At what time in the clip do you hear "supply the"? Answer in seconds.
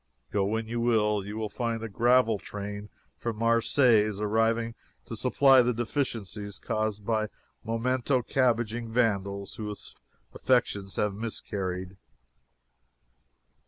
5.15-5.75